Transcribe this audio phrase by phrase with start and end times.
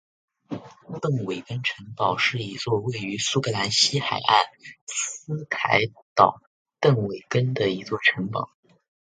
[0.99, 4.39] 邓韦根城堡是一座位于苏格兰西海岸
[4.87, 5.81] 斯凯
[6.15, 6.41] 岛
[6.79, 8.49] 邓韦根的一座城堡。